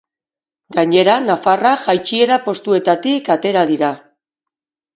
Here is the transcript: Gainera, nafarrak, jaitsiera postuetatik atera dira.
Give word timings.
Gainera, 0.77 1.17
nafarrak, 1.25 1.83
jaitsiera 1.85 2.39
postuetatik 2.47 3.31
atera 3.37 3.65
dira. 3.75 3.95